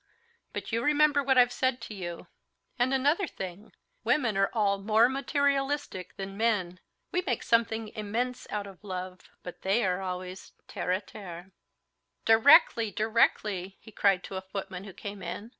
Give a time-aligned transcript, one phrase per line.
[0.51, 2.25] But you remember what I've said to you.
[2.79, 3.71] And another thing,
[4.03, 6.79] women are all more materialistic than men.
[7.11, 11.51] We make something immense out of love, but they are always terre à terre."
[12.25, 15.49] "Directly, directly!" he cried to a footman who came in.